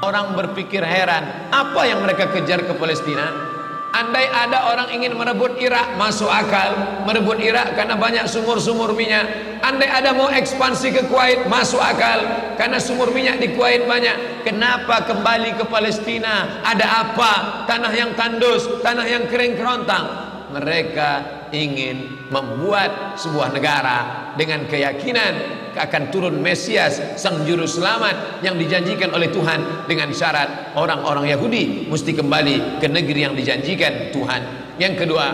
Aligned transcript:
Orang 0.00 0.32
berpikir 0.32 0.80
heran, 0.80 1.52
apa 1.52 1.84
yang 1.84 2.00
mereka 2.00 2.32
kejar 2.32 2.64
ke 2.64 2.72
Palestina? 2.72 3.52
Andai 3.90 4.32
ada 4.32 4.72
orang 4.72 4.96
ingin 4.96 5.12
merebut 5.12 5.60
Irak, 5.60 5.98
masuk 6.00 6.30
akal. 6.30 7.02
Merebut 7.04 7.36
Irak 7.36 7.76
karena 7.76 8.00
banyak 8.00 8.24
sumur-sumur 8.24 8.96
minyak. 8.96 9.28
Andai 9.60 9.92
ada 9.92 10.16
mau 10.16 10.32
ekspansi 10.32 10.94
ke 10.94 11.02
Kuwait, 11.10 11.44
masuk 11.52 11.82
akal. 11.82 12.22
Karena 12.56 12.80
sumur 12.80 13.12
minyak 13.12 13.44
di 13.44 13.52
Kuwait 13.52 13.84
banyak. 13.84 14.46
Kenapa 14.46 15.04
kembali 15.04 15.58
ke 15.58 15.68
Palestina? 15.68 16.64
Ada 16.64 16.86
apa? 17.04 17.32
Tanah 17.68 17.92
yang 17.92 18.16
tandus, 18.16 18.80
tanah 18.80 19.04
yang 19.04 19.28
kering 19.28 19.58
kerontang. 19.58 20.29
Mereka 20.50 21.10
ingin 21.54 22.28
membuat 22.30 23.14
sebuah 23.18 23.54
negara 23.54 24.30
dengan 24.34 24.66
keyakinan 24.66 25.60
akan 25.78 26.10
turun 26.10 26.42
Mesias 26.42 26.98
sang 27.14 27.46
juru 27.46 27.64
selamat 27.64 28.42
yang 28.42 28.58
dijanjikan 28.58 29.14
oleh 29.14 29.30
Tuhan 29.30 29.86
dengan 29.86 30.10
syarat 30.10 30.74
orang-orang 30.74 31.30
Yahudi 31.30 31.86
mesti 31.86 32.10
kembali 32.12 32.82
ke 32.82 32.86
negeri 32.90 33.20
yang 33.30 33.34
dijanjikan 33.38 34.10
Tuhan. 34.10 34.42
Yang 34.82 35.06
kedua 35.06 35.26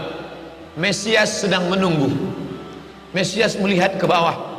Mesias 0.76 1.40
sedang 1.40 1.72
menunggu. 1.72 2.12
Mesias 3.16 3.56
melihat 3.56 3.96
ke 3.96 4.04
bawah. 4.04 4.54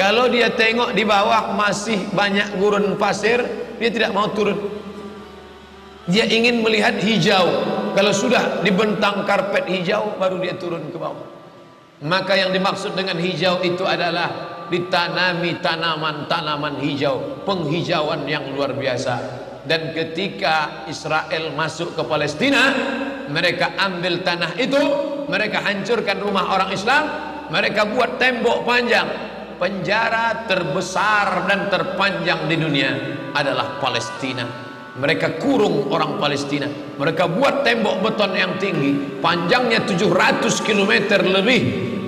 Kalau 0.00 0.28
dia 0.32 0.48
tengok 0.52 0.96
di 0.96 1.04
bawah 1.04 1.52
masih 1.56 2.00
banyak 2.12 2.56
gurun 2.56 2.96
pasir 2.96 3.44
dia 3.76 3.92
tidak 3.92 4.16
mau 4.16 4.32
turun. 4.32 4.56
Dia 6.08 6.24
ingin 6.24 6.62
melihat 6.64 6.96
hijau 7.02 7.75
kalau 7.96 8.12
sudah 8.12 8.60
dibentang 8.60 9.24
karpet 9.24 9.64
hijau 9.64 10.20
baru 10.20 10.36
dia 10.36 10.54
turun 10.60 10.92
ke 10.92 11.00
bawah 11.00 11.36
maka 12.04 12.36
yang 12.36 12.52
dimaksud 12.52 12.92
dengan 12.92 13.16
hijau 13.16 13.64
itu 13.64 13.80
adalah 13.88 14.28
ditanami 14.68 15.62
tanaman-tanaman 15.62 16.76
hijau, 16.82 17.40
penghijauan 17.48 18.28
yang 18.28 18.52
luar 18.52 18.76
biasa. 18.76 19.14
Dan 19.66 19.96
ketika 19.96 20.86
Israel 20.86 21.56
masuk 21.56 21.96
ke 21.96 22.02
Palestina, 22.04 22.70
mereka 23.32 23.74
ambil 23.80 24.22
tanah 24.22 24.54
itu, 24.60 24.78
mereka 25.26 25.64
hancurkan 25.64 26.20
rumah 26.22 26.52
orang 26.54 26.70
Islam, 26.70 27.04
mereka 27.50 27.88
buat 27.88 28.20
tembok 28.20 28.62
panjang. 28.68 29.08
Penjara 29.56 30.44
terbesar 30.44 31.48
dan 31.48 31.72
terpanjang 31.72 32.44
di 32.44 32.60
dunia 32.60 32.92
adalah 33.32 33.80
Palestina. 33.80 34.65
Mereka 34.96 35.36
kurung 35.36 35.92
orang 35.92 36.16
Palestina. 36.16 36.64
Mereka 36.96 37.28
buat 37.36 37.60
tembok 37.60 38.00
beton 38.00 38.32
yang 38.32 38.56
tinggi, 38.56 39.20
panjangnya 39.20 39.84
700 39.84 40.64
km 40.64 41.20
lebih 41.20 41.62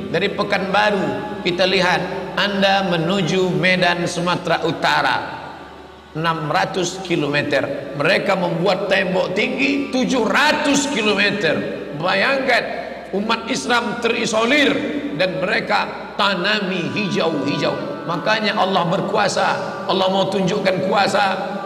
dari 0.08 0.32
Pekanbaru. 0.32 1.40
Kita 1.44 1.68
lihat 1.68 2.00
anda 2.40 2.88
menuju 2.88 3.52
Medan 3.52 4.08
Sumatera 4.08 4.64
Utara. 4.64 5.16
600 6.16 7.04
km 7.04 7.36
Mereka 7.94 8.32
membuat 8.34 8.88
tembok 8.88 9.36
tinggi 9.36 9.92
700 9.92 10.96
km 10.96 11.22
Bayangkan 12.00 12.64
umat 13.12 13.46
Islam 13.52 14.00
terisolir 14.00 14.72
Dan 15.14 15.38
mereka 15.38 16.08
tanami 16.18 16.90
hijau-hijau. 16.90 18.04
Makanya 18.10 18.58
Allah 18.58 18.82
berkuasa. 18.90 19.48
Allah 19.86 20.06
mau 20.10 20.26
tunjukkan 20.26 20.90
kuasa 20.90 21.24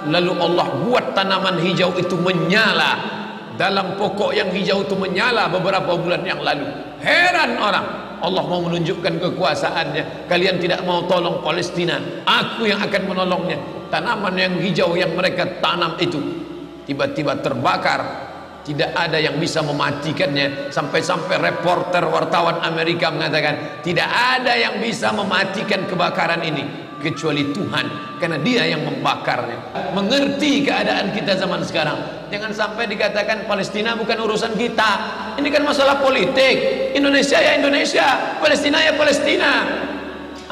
Lalu 0.08 0.32
Allah 0.38 0.66
buat 0.82 1.14
tanaman 1.14 1.60
hijau 1.62 1.94
itu 1.98 2.18
menyala. 2.18 3.20
Dalam 3.54 4.00
pokok 4.00 4.32
yang 4.32 4.48
hijau 4.50 4.82
itu 4.82 4.96
menyala 4.96 5.46
beberapa 5.52 5.94
bulan 5.94 6.24
yang 6.24 6.40
lalu. 6.40 6.66
Heran 7.04 7.60
orang. 7.60 7.86
Allah 8.22 8.42
mau 8.46 8.62
menunjukkan 8.62 9.18
kekuasaannya. 9.18 10.30
Kalian 10.30 10.62
tidak 10.62 10.86
mau 10.86 11.04
tolong 11.10 11.42
Palestina. 11.42 11.98
Aku 12.22 12.70
yang 12.70 12.78
akan 12.78 13.02
menolongnya. 13.10 13.58
Tanaman 13.90 14.34
yang 14.38 14.54
hijau 14.62 14.94
yang 14.96 15.12
mereka 15.12 15.60
tanam 15.60 15.98
itu 16.00 16.22
tiba-tiba 16.88 17.38
terbakar 17.38 18.31
tidak 18.62 18.94
ada 18.94 19.18
yang 19.18 19.36
bisa 19.38 19.60
mematikannya. 19.62 20.70
Sampai-sampai 20.70 21.38
reporter 21.38 22.06
wartawan 22.06 22.62
Amerika 22.62 23.10
mengatakan 23.10 23.82
tidak 23.82 24.06
ada 24.08 24.54
yang 24.54 24.78
bisa 24.78 25.10
mematikan 25.10 25.86
kebakaran 25.86 26.42
ini 26.46 26.64
kecuali 27.02 27.50
Tuhan 27.50 28.16
karena 28.22 28.38
dia 28.38 28.62
yang 28.70 28.86
membakarnya. 28.86 29.90
Mengerti 29.92 30.62
keadaan 30.62 31.10
kita 31.10 31.34
zaman 31.34 31.66
sekarang. 31.66 32.30
Jangan 32.30 32.54
sampai 32.54 32.86
dikatakan 32.86 33.44
Palestina 33.50 33.98
bukan 33.98 34.16
urusan 34.22 34.54
kita. 34.54 34.90
Ini 35.36 35.48
kan 35.50 35.66
masalah 35.66 35.98
politik. 35.98 36.88
Indonesia 36.94 37.42
ya 37.42 37.58
Indonesia 37.58 38.38
Palestina 38.38 38.78
ya 38.78 38.94
Palestina 38.94 39.50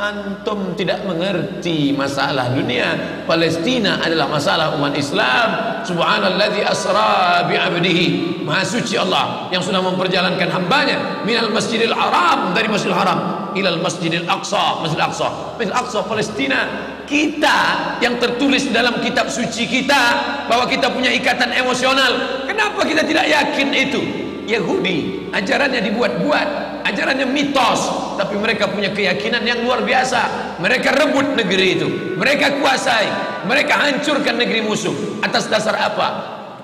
antum 0.01 0.73
tidak 0.73 1.05
mengerti 1.05 1.93
masalah 1.93 2.49
dunia. 2.57 3.21
Palestina 3.29 4.01
adalah 4.01 4.33
masalah 4.33 4.73
umat 4.81 4.97
Islam. 4.97 5.49
Subhanalladzi 5.85 6.65
asra 6.65 7.45
bi 7.45 7.61
abdihi. 7.61 8.07
Maha 8.49 8.65
suci 8.65 8.97
Allah 8.97 9.53
yang 9.53 9.61
sudah 9.61 9.85
memperjalankan 9.85 10.49
hambanya. 10.49 11.21
Minal 11.29 11.53
masjidil 11.53 11.93
haram 11.93 12.57
dari 12.57 12.73
masjidil 12.73 12.97
haram. 12.97 13.53
Ilal 13.53 13.79
masjidil 13.85 14.25
aqsa 14.25 14.81
masjidil 14.81 15.05
aqsa. 15.05 15.29
Masjidil 15.61 15.77
aqsa 15.77 15.99
Palestina. 16.09 16.61
Kita 17.05 17.59
yang 18.01 18.17
tertulis 18.17 18.71
dalam 18.73 19.03
kitab 19.05 19.29
suci 19.29 19.69
kita 19.69 20.03
bahwa 20.49 20.65
kita 20.65 20.89
punya 20.89 21.13
ikatan 21.13 21.53
emosional. 21.53 22.47
Kenapa 22.49 22.87
kita 22.89 23.05
tidak 23.05 23.29
yakin 23.29 23.69
itu? 23.77 24.01
Yahudi 24.51 25.31
ajarannya 25.31 25.79
dibuat-buat 25.91 26.70
ajarannya 26.91 27.27
mitos 27.31 27.81
tapi 28.19 28.37
mereka 28.37 28.69
punya 28.69 28.93
keyakinan 28.93 29.41
yang 29.47 29.63
luar 29.65 29.81
biasa. 29.87 30.55
Mereka 30.61 30.93
rebut 30.93 31.39
negeri 31.39 31.67
itu 31.81 31.89
mereka 32.19 32.61
kuasai 32.61 33.09
mereka 33.49 33.81
hancurkan 33.81 34.37
negeri 34.37 34.61
musuh. 34.61 34.93
Atas 35.25 35.49
dasar 35.49 35.79
apa? 35.79 36.09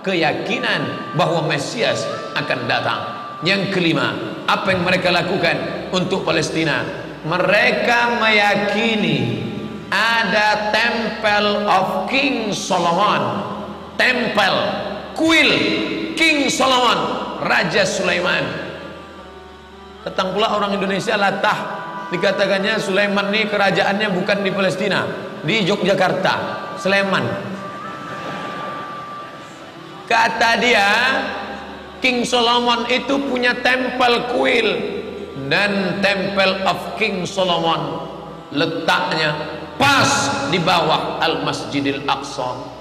Keyakinan 0.05 1.15
bahwa 1.17 1.47
Mesias 1.49 2.05
akan 2.37 2.59
datang. 2.69 3.01
Yang 3.45 3.73
kelima 3.77 4.17
apa 4.49 4.73
yang 4.73 4.83
mereka 4.85 5.13
lakukan 5.13 5.89
untuk 5.93 6.25
Palestina? 6.25 6.85
Mereka 7.27 8.23
meyakini 8.23 9.19
ada 9.91 10.73
Temple 10.73 11.67
of 11.67 11.89
King 12.09 12.53
Solomon. 12.53 13.55
Temple 13.97 14.59
kuil 15.17 15.51
King 16.13 16.53
Solomon 16.53 16.99
Raja 17.41 17.89
Sulaiman 17.89 18.66
Datang 20.07 20.39
pula 20.39 20.55
orang 20.55 20.79
Indonesia 20.79 21.19
latah. 21.19 21.83
Dikatakannya 22.15 22.79
Sulaiman 22.79 23.35
ini 23.35 23.51
kerajaannya 23.51 24.15
bukan 24.15 24.47
di 24.47 24.55
Palestina, 24.55 25.03
di 25.43 25.67
Yogyakarta, 25.67 26.35
Sleman. 26.79 27.27
Kata 30.07 30.51
dia, 30.63 30.91
King 31.99 32.23
Solomon 32.23 32.87
itu 32.87 33.19
punya 33.27 33.59
tempel 33.59 34.31
kuil 34.31 34.69
dan 35.51 35.99
Temple 35.99 36.63
of 36.63 36.95
King 36.95 37.27
Solomon. 37.27 38.07
Letaknya 38.55 39.35
pas 39.75 40.47
di 40.55 40.63
bawah 40.63 41.19
Al 41.19 41.43
Masjidil 41.43 42.07
Aqsa 42.07 42.76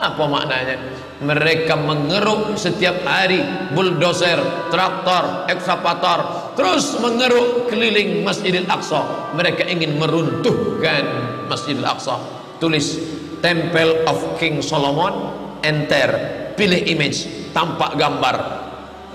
apa 0.00 0.24
maknanya? 0.24 0.76
Mereka 1.20 1.76
mengeruk 1.76 2.56
setiap 2.56 3.04
hari 3.04 3.44
bulldozer, 3.76 4.40
traktor, 4.72 5.44
ekskavator 5.52 6.52
terus 6.56 6.96
mengeruk 6.96 7.68
keliling 7.68 8.24
Masjidil 8.24 8.64
Aqsa. 8.64 9.32
Mereka 9.36 9.68
ingin 9.68 10.00
meruntuhkan 10.00 11.04
Masjidil 11.52 11.84
Aqsa. 11.84 12.16
Tulis 12.56 12.96
Temple 13.44 14.04
of 14.08 14.40
King 14.40 14.64
Solomon, 14.64 15.32
enter, 15.60 16.08
pilih 16.56 16.80
image, 16.88 17.52
tampak 17.52 17.96
gambar, 18.00 18.36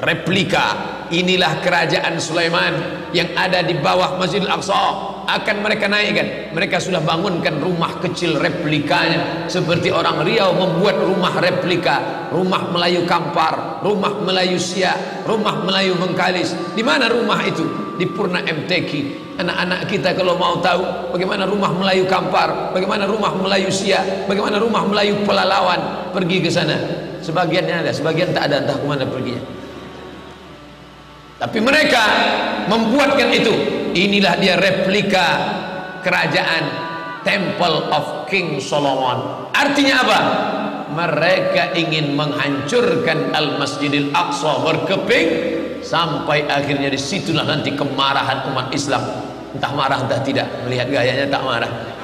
replika. 0.05 0.93
Inilah 1.09 1.61
kerajaan 1.61 2.17
Sulaiman 2.17 2.73
yang 3.13 3.33
ada 3.37 3.61
di 3.61 3.77
bawah 3.77 4.17
Masjidil 4.17 4.49
Aqsa 4.49 5.14
akan 5.25 5.55
mereka 5.65 5.89
naikkan. 5.89 6.53
Mereka 6.53 6.77
sudah 6.77 7.01
bangunkan 7.01 7.57
rumah 7.59 7.97
kecil 7.99 8.37
replikanya. 8.37 9.49
Seperti 9.49 9.89
orang 9.89 10.21
Riau 10.21 10.53
membuat 10.53 11.01
rumah 11.01 11.33
replika. 11.37 12.29
Rumah 12.29 12.73
Melayu 12.73 13.05
Kampar 13.05 13.75
rumah 13.85 14.17
Melayu 14.17 14.57
Siak 14.57 15.25
rumah 15.29 15.61
Melayu 15.61 15.93
Bengkalis. 16.01 16.57
Di 16.73 16.81
mana 16.81 17.05
rumah 17.05 17.37
itu? 17.45 17.63
Di 17.95 18.03
Purna 18.11 18.43
MTQ 18.43 19.23
anak-anak 19.39 19.87
kita 19.87 20.11
kalau 20.15 20.35
mau 20.35 20.59
tahu 20.59 21.11
bagaimana 21.15 21.47
rumah 21.47 21.71
Melayu 21.71 22.03
Kampar 22.09 22.75
bagaimana 22.75 23.07
rumah 23.07 23.31
Melayu 23.35 23.71
Siak 23.71 24.27
bagaimana 24.27 24.59
rumah 24.59 24.83
Melayu 24.83 25.21
Pelalawan 25.23 26.11
pergi 26.11 26.41
ke 26.41 26.49
sana. 26.49 26.75
Sebagiannya 27.21 27.87
ada 27.87 27.91
sebagian 27.93 28.35
tak 28.35 28.51
ada 28.51 28.65
entah 28.65 28.77
ke 28.77 28.85
mana 28.85 29.05
perginya. 29.07 29.41
Tapi 31.35 31.57
mereka 31.59 32.03
membuatkan 32.71 33.29
itu 33.31 33.53
inilah 33.95 34.35
dia 34.37 34.59
replika 34.59 35.27
kerajaan 36.03 36.63
Temple 37.23 37.89
of 37.89 38.29
King 38.29 38.61
Solomon. 38.61 39.49
Artinya 39.55 39.95
apa? 40.05 40.19
mereka 40.95 41.75
ingin 41.75 42.15
menghancurkan 42.15 43.35
Al-Masjidil 43.35 44.15
Aqsa 44.15 44.63
berkeping 44.63 45.27
sampai 45.83 46.47
akhirnya 46.47 46.87
disitulah 46.87 47.43
nanti 47.43 47.75
kemarahan 47.75 48.47
umat 48.53 48.71
Islam. 48.71 49.03
Entah 49.51 49.71
marah 49.75 49.99
entah 50.07 50.23
tidak. 50.23 50.47
Melihat 50.63 50.87
gayanya 50.87 51.27
tak 51.27 51.43
marah 51.43 51.94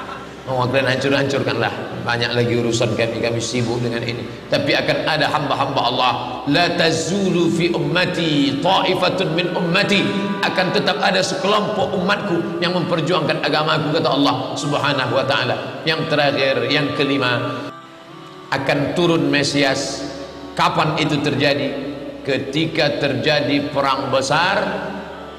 Oh, 0.42 0.66
kalian 0.66 0.98
hancur-hancurkanlah. 0.98 2.02
Banyak 2.02 2.34
lagi 2.34 2.58
urusan 2.58 2.98
kami, 2.98 3.22
kami 3.22 3.38
sibuk 3.38 3.78
dengan 3.78 4.02
ini. 4.02 4.26
Tapi 4.50 4.74
akan 4.74 4.98
ada 5.06 5.30
hamba-hamba 5.30 5.80
Allah. 5.86 6.12
La 6.50 6.66
tazulu 6.74 7.46
fi 7.46 7.70
ummati 7.70 8.58
ta'ifatun 8.58 9.38
min 9.38 9.54
ummati. 9.54 10.02
Akan 10.42 10.74
tetap 10.74 10.98
ada 10.98 11.22
sekelompok 11.22 11.94
umatku 11.94 12.58
yang 12.58 12.74
memperjuangkan 12.74 13.38
agamaku 13.38 13.94
kata 13.94 14.10
Allah 14.10 14.34
Subhanahu 14.58 15.14
wa 15.14 15.22
taala. 15.22 15.86
Yang 15.86 16.10
terakhir, 16.10 16.66
yang 16.66 16.98
kelima, 16.98 17.62
akan 18.50 18.98
turun 18.98 19.30
Mesias. 19.30 20.10
Kapan 20.58 20.98
itu 20.98 21.22
terjadi? 21.22 21.94
Ketika 22.26 22.98
terjadi 22.98 23.70
perang 23.70 24.10
besar, 24.10 24.58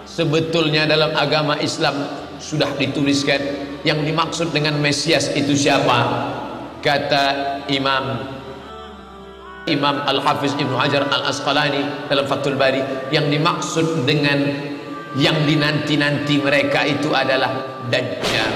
sebetulnya 0.08 0.88
dalam 0.88 1.12
agama 1.12 1.60
Islam 1.60 2.08
sudah 2.40 2.72
dituliskan 2.80 3.73
yang 3.84 4.04
dimaksud 4.04 4.56
dengan 4.56 4.80
Mesias 4.80 5.32
itu 5.36 5.56
siapa? 5.56 6.32
Kata 6.84 7.60
Imam 7.72 8.20
Imam 9.64 10.04
Al-Hafiz 10.04 10.60
Ibnu 10.60 10.76
Hajar 10.76 11.08
Al-Asqalani 11.08 12.12
dalam 12.12 12.28
Fathul 12.28 12.60
Bari 12.60 12.84
yang 13.16 13.32
dimaksud 13.32 14.04
dengan 14.04 14.44
yang 15.16 15.48
dinanti-nanti 15.48 16.42
mereka 16.44 16.84
itu 16.84 17.16
adalah 17.16 17.84
Dajjal. 17.88 18.56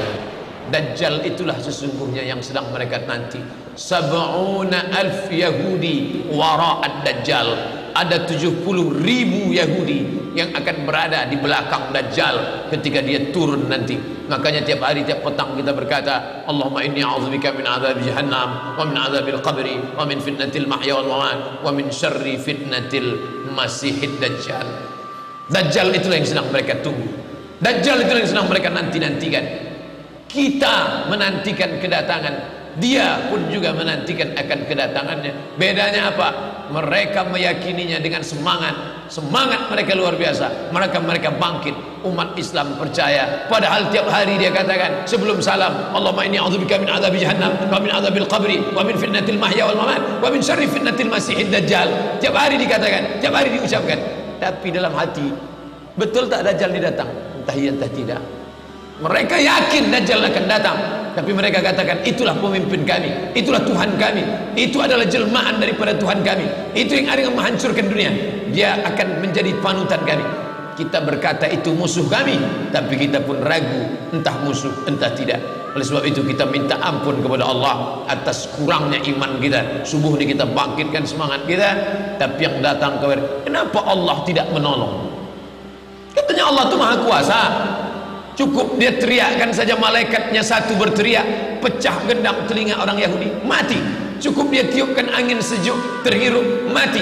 Dajjal 0.68 1.24
itulah 1.24 1.56
sesungguhnya 1.63 2.27
yang 2.27 2.44
sedang 2.44 2.68
mereka 2.75 3.00
nanti. 3.07 3.39
Sab'una 3.77 4.91
alf 4.91 5.31
Yahudi 5.31 6.27
wara'ad 6.27 7.07
Dajjal 7.07 7.76
ada 7.97 8.29
70 8.29 8.61
ribu 9.01 9.49
Yahudi 9.49 10.29
yang 10.38 10.53
akan 10.53 10.85
berada 10.85 11.25
di 11.25 11.33
belakang 11.41 11.89
Dajjal 11.89 12.69
ketika 12.69 13.01
dia 13.01 13.33
turun 13.33 13.65
nanti. 13.65 13.97
Makanya 14.29 14.61
tiap 14.61 14.85
hari 14.85 15.01
tiap 15.01 15.25
petang 15.25 15.57
kita 15.57 15.73
berkata 15.73 16.45
Allahumma 16.45 16.85
inni 16.85 17.01
a'udzubika 17.01 17.57
min 17.57 17.65
azab 17.65 17.97
jahannam 18.05 18.77
wa 18.77 18.83
min 18.85 18.95
azabil 19.01 19.41
qabri 19.41 19.81
wa 19.97 20.05
min 20.05 20.21
fitnatil 20.21 20.69
mahya 20.69 20.94
wal 21.01 21.09
mamat 21.09 21.65
wa 21.65 21.71
min 21.73 21.89
syarri 21.89 22.38
fitnatil 22.38 23.17
masihid 23.57 24.21
Dajjal. 24.21 24.67
Dajjal 25.49 25.89
itulah 25.97 26.21
yang 26.21 26.29
sedang 26.29 26.47
mereka 26.53 26.77
tunggu. 26.85 27.09
Dajjal 27.57 28.05
itulah 28.05 28.21
yang 28.21 28.29
sedang 28.29 28.47
mereka 28.51 28.69
nanti-nantikan. 28.69 29.45
Kita 30.27 31.07
menantikan 31.09 31.81
kedatangan 31.81 32.56
dia 32.77 33.25
pun 33.33 33.41
juga 33.50 33.74
menantikan 33.74 34.38
akan 34.38 34.59
kedatangannya. 34.69 35.57
Bedanya 35.57 36.13
apa? 36.13 36.29
Mereka 36.69 37.25
meyakininya 37.25 37.97
dengan 37.97 38.21
semangat. 38.21 39.09
Semangat 39.09 39.65
mereka 39.74 39.97
luar 39.97 40.13
biasa. 40.13 40.69
Mereka 40.69 41.01
mereka 41.01 41.33
bangkit. 41.33 41.74
Umat 42.06 42.38
Islam 42.38 42.77
percaya. 42.77 43.50
Padahal 43.50 43.89
tiap 43.89 44.06
hari 44.13 44.38
dia 44.38 44.53
katakan 44.53 45.09
sebelum 45.09 45.41
salam 45.41 45.74
Allahumma 45.89 46.29
inni 46.29 46.38
a'udzubika 46.38 46.77
min 46.77 46.85
adzabi 46.85 47.18
jahannam 47.18 47.57
wa 47.68 47.81
min 47.81 47.89
adzabil 47.89 48.29
qabri 48.29 48.62
wa 48.71 48.85
min 48.85 48.94
fitnatil 48.94 49.41
mahya 49.41 49.65
wal 49.65 49.81
mamat 49.81 50.21
wa 50.21 50.30
min 50.30 50.39
syarri 50.39 50.69
fitnatil 50.69 51.09
masiihid 51.09 51.50
dajjal. 51.50 51.89
Tiap 52.21 52.38
hari 52.38 52.62
dikatakan 52.62 53.18
tiap 53.18 53.33
hari 53.33 53.57
diucapkan. 53.57 53.97
Tapi 54.38 54.69
dalam 54.69 54.94
hati 54.94 55.25
betul 55.97 56.30
tak 56.30 56.45
dajjal 56.45 56.69
ini 56.77 56.81
datang? 56.85 57.09
Entah 57.41 57.56
iya 57.57 57.73
entah 57.73 57.89
tidak 57.89 58.37
mereka 58.97 59.38
yakin 59.38 59.94
Dajjal 59.94 60.25
akan 60.25 60.45
datang. 60.49 60.77
Tapi 61.17 61.33
mereka 61.33 61.65
katakan 61.65 62.05
itulah 62.05 62.38
pemimpin 62.38 62.85
kami. 62.85 63.33
Itulah 63.33 63.65
Tuhan 63.65 63.97
kami. 63.97 64.21
Itu 64.53 64.85
adalah 64.85 65.05
jelmaan 65.09 65.57
daripada 65.57 65.97
Tuhan 65.97 66.21
kami. 66.21 66.45
Itu 66.77 66.94
yang 66.94 67.09
akan 67.09 67.33
menghancurkan 67.33 67.89
dunia. 67.89 68.11
Dia 68.53 68.85
akan 68.85 69.25
menjadi 69.25 69.57
panutan 69.57 70.01
kami. 70.05 70.25
Kita 70.77 71.01
berkata 71.01 71.49
itu 71.49 71.73
musuh 71.73 72.05
kami. 72.05 72.38
Tapi 72.69 72.94
kita 73.01 73.25
pun 73.25 73.41
ragu 73.41 74.13
entah 74.13 74.38
musuh 74.45 74.69
entah 74.85 75.09
tidak. 75.17 75.41
Oleh 75.73 75.85
sebab 75.85 76.05
itu 76.05 76.21
kita 76.21 76.45
minta 76.49 76.77
ampun 76.81 77.17
kepada 77.21 77.49
Allah 77.49 78.05
atas 78.05 78.53
kurangnya 78.53 79.01
iman 79.01 79.41
kita. 79.41 79.85
Subuh 79.89 80.13
ini 80.21 80.38
kita 80.38 80.45
bangkitkan 80.45 81.01
semangat 81.05 81.49
kita. 81.49 81.69
Tapi 82.21 82.45
yang 82.45 82.61
datang 82.61 83.01
kepada 83.01 83.41
kenapa 83.41 83.81
Allah 83.89 84.21
tidak 84.21 84.53
menolong? 84.53 85.17
Katanya 86.13 86.49
Allah 86.49 86.63
itu 86.69 86.75
maha 86.77 86.95
kuasa 87.01 87.41
Cukup 88.38 88.78
dia 88.78 88.94
teriakkan 88.94 89.50
saja 89.50 89.74
malaikatnya 89.74 90.45
satu 90.45 90.78
berteriak, 90.78 91.57
pecah 91.57 92.06
gendang 92.06 92.45
telinga 92.45 92.78
orang 92.78 93.01
Yahudi, 93.01 93.34
mati. 93.42 93.81
Cukup 94.22 94.54
dia 94.54 94.62
tiupkan 94.69 95.10
angin 95.10 95.42
sejuk, 95.42 96.06
terhirup, 96.06 96.69
mati. 96.69 97.01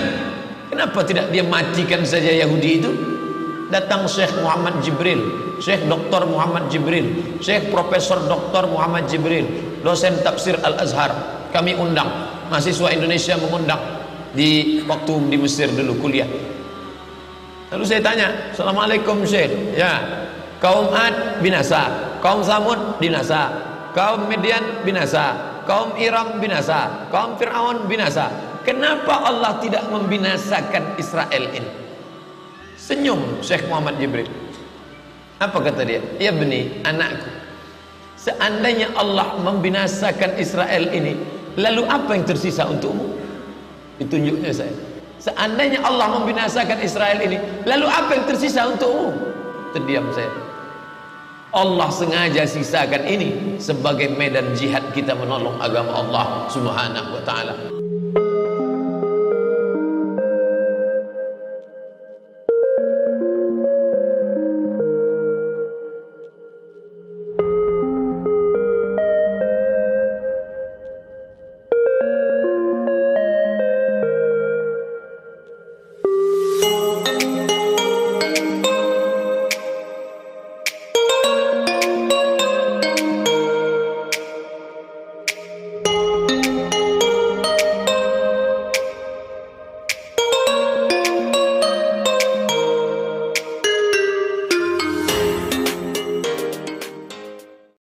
Kenapa 0.72 1.04
tidak 1.04 1.36
dia 1.36 1.44
matikan 1.44 2.08
saja 2.08 2.32
Yahudi 2.32 2.70
itu? 2.80 2.92
Datang 3.68 4.08
Syekh 4.08 4.32
Muhammad 4.40 4.80
Jibril, 4.80 5.20
Syekh 5.60 5.84
Dr. 5.92 6.24
Muhammad 6.24 6.72
Jibril, 6.72 7.36
Syekh 7.44 7.68
Profesor 7.68 8.24
Dr. 8.32 8.72
Muhammad 8.72 9.12
Jibril, 9.12 9.44
dosen 9.84 10.16
tafsir 10.24 10.56
Al-Azhar. 10.64 11.12
Kami 11.52 11.76
undang, 11.76 12.08
mahasiswa 12.48 12.96
Indonesia 12.96 13.36
mengundang 13.36 13.80
di 14.32 14.80
waktu 14.88 15.14
di 15.28 15.36
Mesir 15.36 15.68
dulu 15.68 16.00
kuliah. 16.00 16.28
Lalu 17.76 17.84
saya 17.84 18.00
tanya, 18.00 18.56
Assalamualaikum 18.56 19.28
Syekh. 19.28 19.76
Ya, 19.76 20.24
kaum 20.66 20.90
Ad 20.90 21.46
binasa. 21.46 21.94
Kaum 22.26 22.42
Samud 22.42 22.98
binasa. 22.98 23.54
Kaum 23.94 24.26
Midian 24.26 24.82
binasa. 24.82 25.38
Kaum 25.70 25.94
Iram 26.02 26.42
binasa. 26.42 27.06
Kaum 27.14 27.38
Fir'aun 27.38 27.86
binasa. 27.86 28.34
Kenapa 28.66 29.30
Allah 29.30 29.62
tidak 29.62 29.86
membinasakan 29.94 30.98
Israel 30.98 31.46
ini? 31.54 31.70
Senyum 32.82 33.46
Syekh 33.46 33.70
Muhammad 33.70 34.02
Jibril. 34.02 34.26
Apa 35.38 35.62
kata 35.62 35.86
dia? 35.86 36.02
Ya 36.18 36.34
beni 36.34 36.82
anakku. 36.82 37.30
Seandainya 38.18 38.90
Allah 38.98 39.38
membinasakan 39.38 40.42
Israel 40.42 40.90
ini 40.90 41.14
lalu 41.62 41.86
apa 41.86 42.18
yang 42.18 42.26
tersisa 42.26 42.66
untukmu? 42.66 43.14
Ditunjuknya 44.02 44.50
saya. 44.50 44.74
Seandainya 45.22 45.86
Allah 45.86 46.10
membinasakan 46.18 46.82
Israel 46.82 47.22
ini 47.22 47.38
lalu 47.70 47.86
apa 47.86 48.18
yang 48.18 48.26
tersisa 48.26 48.66
untukmu? 48.66 49.14
Terdiam 49.78 50.10
saya 50.10 50.55
Allah 51.56 51.88
sengaja 51.88 52.44
sisakan 52.44 53.08
ini 53.08 53.56
sebagai 53.64 54.12
medan 54.12 54.52
jihad 54.60 54.92
kita 54.92 55.16
menolong 55.16 55.56
agama 55.64 56.04
Allah 56.04 56.52
Subhanahu 56.52 57.16
wa 57.16 57.24
taala. 57.24 57.85